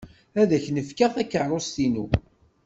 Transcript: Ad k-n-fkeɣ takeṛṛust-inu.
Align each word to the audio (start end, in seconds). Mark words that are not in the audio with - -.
Ad 0.41 0.51
k-n-fkeɣ 0.63 1.11
takeṛṛust-inu. 1.13 2.05